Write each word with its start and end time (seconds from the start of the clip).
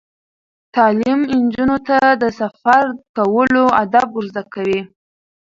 تعلیم 0.75 1.19
نجونو 1.43 1.77
ته 1.87 1.97
د 2.21 2.23
سفر 2.39 2.83
کولو 3.15 3.63
آداب 3.81 4.09
ور 4.13 4.25
زده 4.31 4.43
کوي. 4.53 4.81